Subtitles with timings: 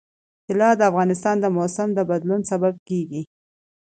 [0.47, 3.21] طلا د افغانستان د موسم د بدلون سبب کېږي.